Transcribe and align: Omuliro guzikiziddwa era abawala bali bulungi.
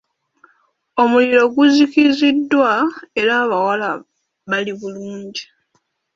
Omuliro 1.01 1.43
guzikiziddwa 1.55 2.71
era 3.21 3.33
abawala 3.43 3.89
bali 4.49 4.71
bulungi. 4.79 5.43